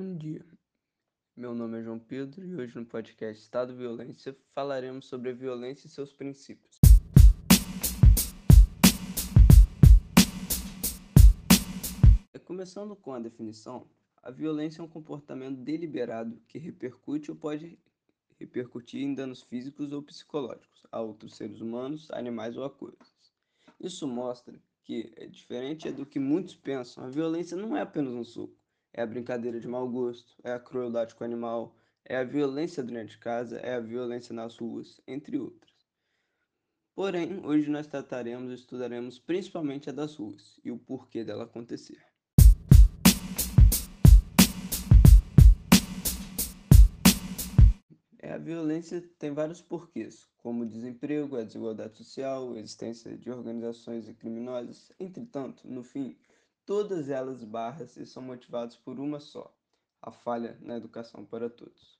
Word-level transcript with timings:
Bom 0.00 0.16
dia, 0.16 0.46
meu 1.36 1.52
nome 1.52 1.80
é 1.80 1.82
João 1.82 1.98
Pedro 1.98 2.46
e 2.46 2.54
hoje 2.54 2.78
no 2.78 2.86
podcast 2.86 3.42
Estado 3.42 3.74
Violência 3.74 4.32
falaremos 4.54 5.06
sobre 5.06 5.30
a 5.30 5.34
violência 5.34 5.88
e 5.88 5.90
seus 5.90 6.12
princípios. 6.12 6.78
Começando 12.44 12.94
com 12.94 13.12
a 13.12 13.18
definição, 13.18 13.88
a 14.22 14.30
violência 14.30 14.80
é 14.80 14.84
um 14.84 14.88
comportamento 14.88 15.56
deliberado 15.56 16.40
que 16.46 16.60
repercute 16.60 17.32
ou 17.32 17.36
pode 17.36 17.76
repercutir 18.38 19.02
em 19.02 19.16
danos 19.16 19.42
físicos 19.42 19.90
ou 19.90 20.00
psicológicos 20.00 20.86
a 20.92 21.00
outros 21.00 21.34
seres 21.34 21.60
humanos, 21.60 22.08
animais 22.12 22.56
ou 22.56 22.62
a 22.62 22.70
coisas. 22.70 23.32
Isso 23.80 24.06
mostra 24.06 24.62
que, 24.84 25.12
é 25.16 25.26
diferente 25.26 25.90
do 25.90 26.06
que 26.06 26.20
muitos 26.20 26.54
pensam, 26.54 27.02
a 27.02 27.08
violência 27.08 27.56
não 27.56 27.76
é 27.76 27.80
apenas 27.80 28.14
um 28.14 28.22
soco, 28.22 28.57
é 28.98 29.02
a 29.02 29.06
brincadeira 29.06 29.60
de 29.60 29.68
mau 29.68 29.88
gosto, 29.88 30.34
é 30.42 30.52
a 30.52 30.58
crueldade 30.58 31.14
com 31.14 31.22
o 31.22 31.24
animal, 31.24 31.72
é 32.04 32.16
a 32.16 32.24
violência 32.24 32.82
dentro 32.82 33.06
de 33.06 33.18
casa, 33.18 33.56
é 33.60 33.74
a 33.74 33.80
violência 33.80 34.34
nas 34.34 34.56
ruas, 34.56 35.00
entre 35.06 35.38
outras. 35.38 35.72
Porém, 36.96 37.38
hoje 37.46 37.70
nós 37.70 37.86
trataremos 37.86 38.50
e 38.50 38.54
estudaremos 38.54 39.16
principalmente 39.20 39.88
a 39.88 39.92
das 39.92 40.16
ruas 40.16 40.58
e 40.64 40.72
o 40.72 40.76
porquê 40.76 41.22
dela 41.22 41.44
acontecer. 41.44 42.04
É, 48.18 48.32
a 48.32 48.38
violência 48.38 49.00
tem 49.16 49.30
vários 49.30 49.62
porquês, 49.62 50.26
como 50.38 50.64
o 50.64 50.68
desemprego, 50.68 51.36
a 51.36 51.44
desigualdade 51.44 51.96
social, 51.96 52.52
a 52.52 52.58
existência 52.58 53.16
de 53.16 53.30
organizações 53.30 54.10
criminosas. 54.18 54.90
Entretanto, 54.98 55.68
no 55.68 55.84
fim, 55.84 56.16
todas 56.68 57.08
elas 57.08 57.42
barras 57.42 57.96
e 57.96 58.04
são 58.04 58.22
motivadas 58.22 58.76
por 58.76 59.00
uma 59.00 59.18
só, 59.20 59.56
a 60.02 60.12
falha 60.12 60.58
na 60.60 60.76
educação 60.76 61.24
para 61.24 61.48
todos. 61.48 61.98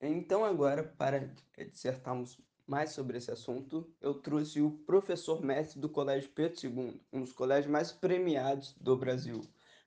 Então 0.00 0.44
agora, 0.44 0.84
para 0.84 1.34
dissertarmos 1.72 2.40
mais 2.64 2.90
sobre 2.90 3.18
esse 3.18 3.32
assunto, 3.32 3.92
eu 4.00 4.14
trouxe 4.14 4.62
o 4.62 4.70
professor 4.70 5.44
mestre 5.44 5.80
do 5.80 5.88
Colégio 5.88 6.30
Pedro 6.30 6.64
II, 6.64 7.02
um 7.12 7.22
dos 7.22 7.32
colégios 7.32 7.72
mais 7.72 7.90
premiados 7.90 8.72
do 8.74 8.96
Brasil, 8.96 9.40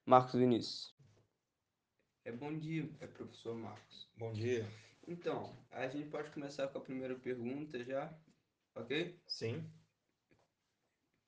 Marcos 0.06 0.34
Vinícius. 0.34 0.94
É 2.26 2.34
bom 2.34 2.54
dia, 2.58 2.89
é 3.00 3.08
professor 3.08 3.56
Marcos. 3.56 4.09
Bom 4.17 4.34
dia. 4.34 4.70
Então, 5.08 5.56
a 5.72 5.88
gente 5.88 6.09
pode 6.09 6.32
começar 6.32 6.67
com 6.67 6.80
a 6.80 6.82
primeira 6.82 7.16
pergunta 7.16 7.82
já, 7.82 8.14
ok? 8.76 9.17
Sim. 9.26 9.66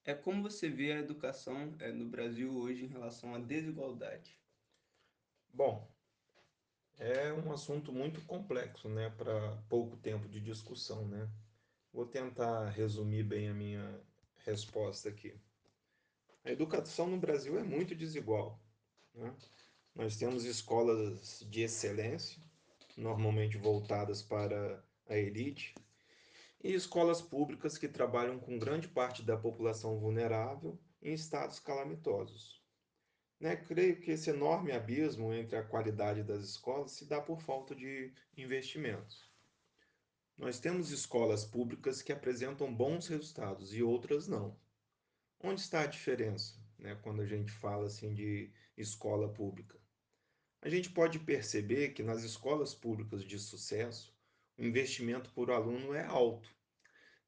É 0.06 0.14
como 0.14 0.44
você 0.44 0.70
vê 0.70 0.92
a 0.92 1.00
educação 1.00 1.74
é, 1.80 1.92
no 1.92 2.06
Brasil 2.06 2.54
hoje 2.54 2.84
em 2.84 2.88
relação 2.88 3.34
à 3.34 3.40
desigualdade? 3.40 4.38
Bom, 5.54 5.90
é 7.00 7.32
um 7.32 7.54
assunto 7.54 7.92
muito 7.94 8.22
complexo, 8.22 8.90
né, 8.90 9.10
para 9.12 9.56
pouco 9.70 9.96
tempo 9.96 10.28
de 10.28 10.42
discussão, 10.42 11.08
né? 11.08 11.30
Vou 11.94 12.06
tentar 12.06 12.70
resumir 12.70 13.24
bem 13.24 13.48
a 13.48 13.54
minha 13.54 14.02
resposta 14.40 15.08
aqui. 15.08 15.40
A 16.44 16.52
educação 16.52 17.08
no 17.08 17.18
Brasil 17.18 17.58
é 17.58 17.64
muito 17.64 17.96
desigual, 17.96 18.60
né? 19.14 19.34
Nós 19.96 20.18
temos 20.18 20.44
escolas 20.44 21.46
de 21.50 21.62
excelência, 21.62 22.42
normalmente 22.98 23.58
voltadas 23.58 24.22
para 24.22 24.84
a 25.08 25.16
elite, 25.16 25.74
e 26.64 26.74
escolas 26.74 27.22
públicas 27.22 27.78
que 27.78 27.90
trabalham 27.90 28.40
com 28.40 28.58
grande 28.58 28.88
parte 28.88 29.22
da 29.22 29.36
população 29.36 30.00
vulnerável 30.00 30.80
em 31.02 31.14
estados 31.14 31.60
calamitosos. 31.60 32.64
Né? 33.40 33.58
Creio 33.58 34.00
que 34.00 34.12
esse 34.12 34.30
enorme 34.30 34.72
abismo 34.72 35.34
entre 35.34 35.58
a 35.58 35.64
qualidade 35.64 36.24
das 36.24 36.44
escolas 36.46 36.92
se 36.92 37.06
dá 37.06 37.20
por 37.20 37.42
falta 37.42 37.76
de 37.76 38.14
investimentos. 38.38 39.30
Nós 40.38 40.60
temos 40.60 40.92
escolas 40.92 41.44
públicas 41.44 42.02
que 42.02 42.14
apresentam 42.14 42.74
bons 42.74 43.08
resultados 43.08 43.74
e 43.74 43.84
outras 43.84 44.28
não. 44.28 44.58
Onde 45.42 45.60
está 45.60 45.82
a 45.82 45.88
diferença 45.88 46.56
né, 46.80 46.96
quando 47.04 47.22
a 47.22 47.26
gente 47.26 47.52
fala 47.52 47.88
assim 47.88 48.14
de 48.14 48.50
escola 48.78 49.28
pública? 49.28 49.78
A 50.62 50.70
gente 50.70 50.90
pode 50.90 51.20
perceber 51.20 51.90
que 51.90 52.02
nas 52.02 52.24
escolas 52.24 52.74
públicas 52.74 53.22
de 53.26 53.38
sucesso, 53.38 54.13
o 54.58 54.64
investimento 54.64 55.32
por 55.32 55.52
aluno 55.52 55.94
é 55.94 56.04
alto, 56.04 56.50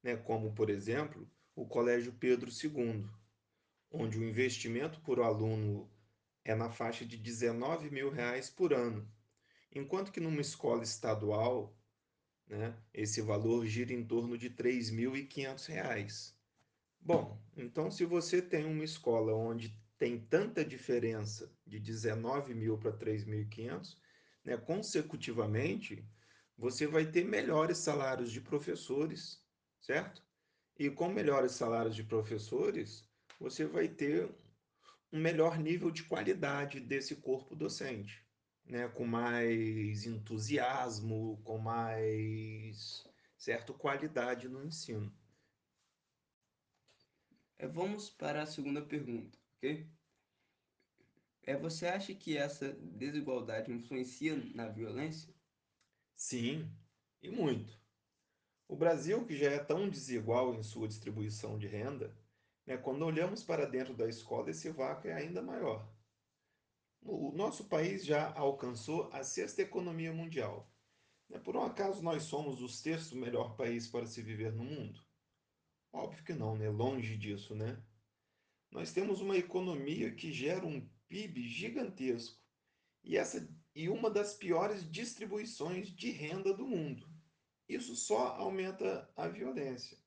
né? 0.02 0.16
como, 0.16 0.52
por 0.54 0.70
exemplo, 0.70 1.28
o 1.54 1.66
Colégio 1.66 2.12
Pedro 2.12 2.50
II, 2.50 3.08
onde 3.90 4.18
o 4.18 4.24
investimento 4.24 5.00
por 5.00 5.20
aluno 5.20 5.90
é 6.44 6.54
na 6.54 6.70
faixa 6.70 7.04
de 7.04 7.16
19 7.16 7.90
mil 7.90 8.10
reais 8.10 8.48
por 8.48 8.72
ano, 8.72 9.10
enquanto 9.74 10.12
que 10.12 10.20
numa 10.20 10.40
escola 10.40 10.84
estadual, 10.84 11.76
né, 12.46 12.76
esse 12.94 13.20
valor 13.20 13.66
gira 13.66 13.92
em 13.92 14.04
torno 14.04 14.38
de 14.38 14.50
3.500 14.50 15.66
reais. 15.66 16.36
Bom, 17.00 17.40
então 17.56 17.90
se 17.90 18.04
você 18.04 18.40
tem 18.40 18.64
uma 18.64 18.84
escola 18.84 19.34
onde 19.34 19.76
tem 19.98 20.18
tanta 20.18 20.64
diferença 20.64 21.50
de 21.66 21.80
19 21.80 22.54
mil 22.54 22.78
para 22.78 22.92
3.500, 22.92 23.96
né, 24.44 24.56
consecutivamente, 24.56 26.06
você 26.56 26.86
vai 26.86 27.06
ter 27.10 27.24
melhores 27.24 27.78
salários 27.78 28.30
de 28.30 28.40
professores, 28.40 29.44
certo? 29.80 30.22
E 30.78 30.90
com 30.90 31.08
melhores 31.08 31.52
salários 31.52 31.94
de 31.94 32.04
professores, 32.04 33.08
você 33.40 33.66
vai 33.66 33.88
ter 33.88 34.28
um 35.12 35.20
melhor 35.20 35.58
nível 35.58 35.90
de 35.90 36.04
qualidade 36.04 36.80
desse 36.80 37.16
corpo 37.16 37.54
docente, 37.54 38.26
né? 38.64 38.88
com 38.88 39.06
mais 39.06 40.04
entusiasmo, 40.04 41.40
com 41.44 41.58
mais 41.58 43.04
certa 43.36 43.72
qualidade 43.72 44.48
no 44.48 44.64
ensino. 44.64 45.12
É, 47.58 47.66
vamos 47.66 48.10
para 48.10 48.42
a 48.42 48.46
segunda 48.46 48.82
pergunta 48.82 49.38
ok? 49.56 49.90
É, 51.42 51.56
você 51.56 51.86
acha 51.86 52.14
que 52.14 52.36
essa 52.36 52.72
desigualdade 52.72 53.72
influencia 53.72 54.36
na 54.54 54.68
violência? 54.68 55.34
Sim, 56.16 56.70
e 57.22 57.30
muito. 57.30 57.78
O 58.68 58.74
Brasil, 58.74 59.24
que 59.26 59.36
já 59.36 59.50
é 59.50 59.58
tão 59.58 59.88
desigual 59.88 60.54
em 60.54 60.62
sua 60.62 60.88
distribuição 60.88 61.58
de 61.58 61.66
renda, 61.66 62.16
né, 62.66 62.76
quando 62.76 63.04
olhamos 63.04 63.44
para 63.44 63.66
dentro 63.66 63.94
da 63.94 64.08
escola, 64.08 64.50
esse 64.50 64.70
vácuo 64.70 65.08
é 65.08 65.14
ainda 65.14 65.42
maior. 65.42 65.94
O 67.02 67.30
nosso 67.32 67.68
país 67.68 68.04
já 68.04 68.32
alcançou 68.34 69.08
a 69.12 69.22
sexta 69.22 69.62
economia 69.62 70.12
mundial. 70.12 70.74
Né, 71.28 71.38
por 71.38 71.56
um 71.56 71.62
acaso 71.62 72.02
nós 72.02 72.24
somos 72.24 72.62
o 72.62 72.68
sexto 72.68 73.14
melhor 73.14 73.54
país 73.56 73.86
para 73.86 74.06
se 74.06 74.22
viver 74.22 74.52
no 74.52 74.64
mundo? 74.64 75.00
Óbvio 75.92 76.24
que 76.24 76.32
não, 76.32 76.56
né? 76.56 76.68
Longe 76.68 77.16
disso, 77.16 77.54
né? 77.54 77.82
Nós 78.70 78.92
temos 78.92 79.20
uma 79.20 79.36
economia 79.36 80.14
que 80.14 80.32
gera 80.32 80.66
um 80.66 80.88
PIB 81.08 81.48
gigantesco 81.48 82.42
e, 83.04 83.16
essa, 83.16 83.48
e 83.76 83.90
uma 83.90 84.08
das 84.08 84.32
piores 84.32 84.90
distribuições 84.90 85.94
de 85.94 86.10
renda 86.10 86.54
do 86.54 86.66
mundo. 86.66 87.06
Isso 87.68 87.94
só 87.94 88.28
aumenta 88.28 89.06
a 89.14 89.28
violência. 89.28 89.98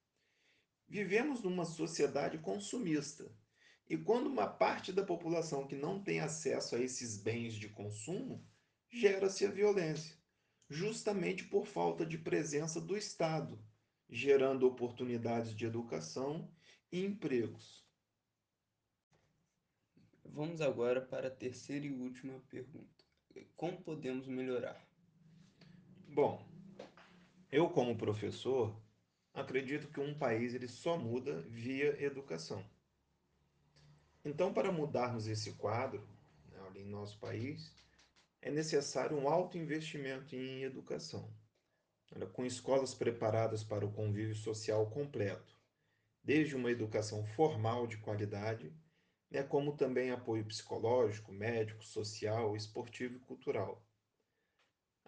Vivemos 0.88 1.44
numa 1.44 1.66
sociedade 1.66 2.40
consumista. 2.40 3.32
E 3.88 3.96
quando 3.96 4.26
uma 4.26 4.48
parte 4.48 4.92
da 4.92 5.06
população 5.06 5.68
que 5.68 5.76
não 5.76 6.02
tem 6.02 6.20
acesso 6.20 6.76
a 6.76 6.80
esses 6.80 7.16
bens 7.16 7.54
de 7.54 7.70
consumo, 7.70 8.44
gera-se 8.90 9.46
a 9.46 9.52
violência, 9.52 10.18
justamente 10.68 11.44
por 11.44 11.68
falta 11.68 12.04
de 12.04 12.18
presença 12.18 12.82
do 12.82 12.98
Estado, 12.98 13.64
gerando 14.10 14.66
oportunidades 14.66 15.56
de 15.56 15.68
educação 15.68 16.52
e 16.92 17.06
empregos. 17.06 17.88
Vamos 20.26 20.60
agora 20.60 21.00
para 21.00 21.28
a 21.28 21.32
terceira 21.32 21.86
e 21.86 21.92
última 21.92 22.40
pergunta. 22.50 22.99
Como 23.56 23.82
podemos 23.82 24.28
melhorar? 24.28 24.82
Bom, 26.08 26.44
eu 27.52 27.70
como 27.70 27.98
professor 27.98 28.76
acredito 29.34 29.88
que 29.88 30.00
um 30.00 30.18
país 30.18 30.54
ele 30.54 30.68
só 30.68 30.98
muda 30.98 31.42
via 31.42 32.04
educação. 32.04 32.64
Então, 34.24 34.54
para 34.54 34.72
mudarmos 34.72 35.28
esse 35.28 35.54
quadro 35.54 36.08
né, 36.52 36.60
em 36.76 36.86
nosso 36.86 37.18
país, 37.20 37.74
é 38.42 38.52
necessário 38.52 39.18
um 39.18 39.28
alto 39.28 39.58
investimento 39.58 40.36
em 40.36 40.64
educação, 40.64 41.30
com 42.34 42.46
escolas 42.46 42.94
preparadas 42.94 43.64
para 43.64 43.86
o 43.86 43.92
convívio 43.92 44.36
social 44.36 44.90
completo, 44.90 45.56
desde 46.24 46.56
uma 46.56 46.72
educação 46.72 47.26
formal 47.26 47.88
de 47.88 47.98
qualidade 47.98 48.74
né, 49.32 49.44
como 49.44 49.76
também 49.76 50.12
apoio 50.12 50.46
psicológico, 50.46 51.32
médico, 51.32 51.84
social, 51.84 52.56
esportivo 52.56 53.18
e 53.18 53.20
cultural. 53.20 53.86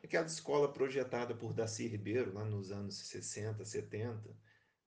Aquela 0.03 0.25
escola 0.25 0.71
projetada 0.71 1.33
por 1.35 1.53
Darcy 1.53 1.87
Ribeiro, 1.87 2.33
lá 2.33 2.43
nos 2.45 2.71
anos 2.71 2.97
60, 3.07 3.63
70, 3.63 4.35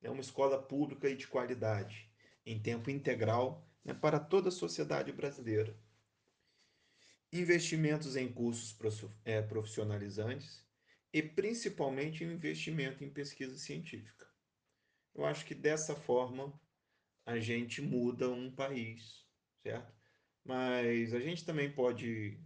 é 0.02 0.10
uma 0.10 0.20
escola 0.20 0.60
pública 0.62 1.08
e 1.08 1.16
de 1.16 1.26
qualidade, 1.26 2.10
em 2.44 2.60
tempo 2.60 2.90
integral, 2.90 3.66
né, 3.84 3.94
para 3.94 4.20
toda 4.20 4.48
a 4.48 4.52
sociedade 4.52 5.12
brasileira. 5.12 5.78
investimentos 7.32 8.16
em 8.16 8.32
cursos 8.32 8.74
é, 9.24 9.42
profissionalizantes 9.42 10.64
e 11.12 11.22
principalmente 11.22 12.24
investimento 12.24 13.04
em 13.04 13.10
pesquisa 13.12 13.58
científica. 13.58 14.26
Eu 15.14 15.24
acho 15.24 15.44
que 15.46 15.54
dessa 15.54 15.94
forma 15.96 16.58
a 17.26 17.38
gente 17.40 17.82
muda 17.82 18.30
um 18.30 18.54
país, 18.54 19.23
certo? 19.64 19.92
Mas 20.44 21.14
a 21.14 21.20
gente 21.20 21.44
também 21.44 21.72
pode 21.72 22.38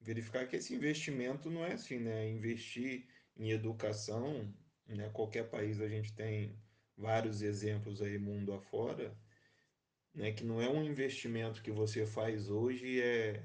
verificar 0.00 0.46
que 0.46 0.56
esse 0.56 0.74
investimento 0.74 1.48
não 1.48 1.64
é 1.64 1.74
assim, 1.74 1.98
né? 1.98 2.28
Investir 2.28 3.08
em 3.36 3.50
educação, 3.50 4.52
né? 4.86 5.08
Qualquer 5.10 5.48
país 5.48 5.80
a 5.80 5.88
gente 5.88 6.12
tem 6.14 6.60
vários 6.96 7.42
exemplos 7.42 8.02
aí 8.02 8.18
mundo 8.18 8.52
afora, 8.52 9.16
né? 10.12 10.32
Que 10.32 10.44
não 10.44 10.60
é 10.60 10.68
um 10.68 10.82
investimento 10.84 11.62
que 11.62 11.70
você 11.70 12.04
faz 12.04 12.50
hoje 12.50 12.86
e 12.86 13.00
é, 13.00 13.44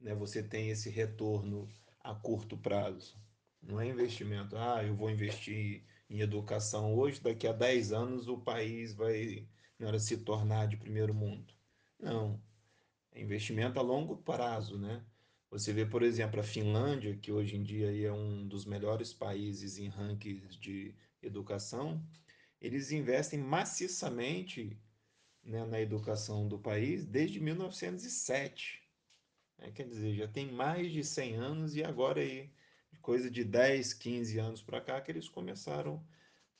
né? 0.00 0.14
Você 0.14 0.42
tem 0.42 0.70
esse 0.70 0.88
retorno 0.88 1.68
a 2.00 2.14
curto 2.14 2.56
prazo. 2.56 3.22
Não 3.62 3.80
é 3.80 3.86
investimento, 3.86 4.56
ah, 4.56 4.82
eu 4.84 4.94
vou 4.94 5.10
investir 5.10 5.84
em 6.08 6.20
educação 6.20 6.94
hoje, 6.94 7.20
daqui 7.20 7.46
a 7.46 7.52
10 7.52 7.92
anos 7.92 8.28
o 8.28 8.38
país 8.38 8.94
vai 8.94 9.48
né, 9.78 9.98
se 9.98 10.18
tornar 10.18 10.66
de 10.68 10.76
primeiro 10.76 11.14
mundo. 11.14 11.54
Não, 11.98 12.42
é 13.14 13.22
investimento 13.22 13.78
a 13.78 13.82
longo 13.82 14.16
prazo, 14.16 14.78
né? 14.78 15.04
Você 15.50 15.72
vê, 15.72 15.86
por 15.86 16.02
exemplo, 16.02 16.40
a 16.40 16.42
Finlândia, 16.42 17.16
que 17.16 17.30
hoje 17.30 17.56
em 17.56 17.62
dia 17.62 18.06
é 18.06 18.12
um 18.12 18.46
dos 18.46 18.64
melhores 18.66 19.14
países 19.14 19.78
em 19.78 19.88
rankings 19.88 20.58
de 20.58 20.94
educação, 21.22 22.04
eles 22.60 22.90
investem 22.90 23.38
maciçamente 23.38 24.76
né, 25.44 25.64
na 25.64 25.80
educação 25.80 26.48
do 26.48 26.58
país 26.58 27.06
desde 27.06 27.38
1907. 27.38 28.82
É, 29.58 29.70
quer 29.70 29.86
dizer, 29.86 30.16
já 30.16 30.26
tem 30.26 30.50
mais 30.50 30.90
de 30.90 31.04
100 31.04 31.36
anos 31.36 31.76
e 31.76 31.84
agora 31.84 32.20
aí, 32.20 32.50
coisa 33.00 33.30
de 33.30 33.44
10, 33.44 33.94
15 33.94 34.38
anos 34.38 34.60
para 34.60 34.80
cá, 34.80 35.00
que 35.00 35.12
eles 35.12 35.28
começaram 35.28 36.04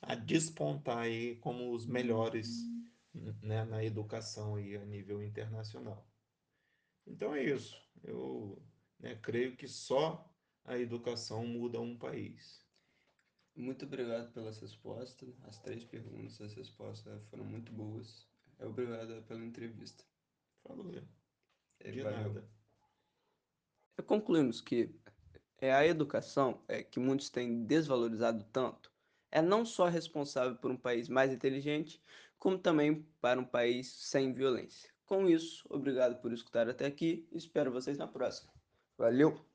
a 0.01 0.15
despontar 0.15 0.99
aí 0.99 1.35
como 1.37 1.73
os 1.73 1.85
melhores 1.85 2.63
né, 3.41 3.65
na 3.65 3.83
educação 3.83 4.55
aí 4.55 4.77
a 4.77 4.85
nível 4.85 5.21
internacional. 5.21 6.07
Então 7.05 7.35
é 7.35 7.43
isso. 7.43 7.81
Eu 8.03 8.61
né, 8.99 9.15
creio 9.15 9.55
que 9.55 9.67
só 9.67 10.29
a 10.63 10.77
educação 10.77 11.45
muda 11.45 11.79
um 11.79 11.97
país. 11.97 12.65
Muito 13.55 13.85
obrigado 13.85 14.33
pelas 14.33 14.59
respostas. 14.59 15.29
As 15.43 15.59
três 15.59 15.83
perguntas, 15.85 16.41
as 16.41 16.53
respostas 16.53 17.23
foram 17.29 17.45
muito 17.45 17.71
boas. 17.71 18.27
Obrigado 18.59 19.23
pela 19.23 19.45
entrevista. 19.45 20.03
Falou. 20.63 20.91
É, 21.79 21.91
De 21.91 22.01
Valeu. 22.01 22.33
nada. 22.33 22.49
Concluímos 24.05 24.59
que 24.59 24.93
é 25.57 25.73
a 25.73 25.85
educação 25.85 26.63
é, 26.67 26.83
que 26.83 26.99
muitos 26.99 27.29
têm 27.29 27.65
desvalorizado 27.65 28.43
tanto 28.45 28.93
é 29.35 29.41
não 29.41 29.65
só 29.65 29.87
responsável 29.87 30.55
por 30.55 30.71
um 30.71 30.77
país 30.77 31.09
mais 31.09 31.33
inteligente, 31.33 32.01
como 32.39 32.57
também 32.57 33.03
para 33.19 33.37
um 33.37 33.45
país 33.45 33.91
sem 33.91 34.33
violência. 34.33 34.94
Com 35.05 35.29
isso, 35.29 35.65
obrigado 35.69 36.19
por 36.19 36.33
escutar 36.33 36.67
até 36.67 36.85
aqui 36.85 37.27
espero 37.31 37.71
vocês 37.71 37.97
na 37.97 38.07
próxima. 38.07 38.51
Valeu! 38.97 39.54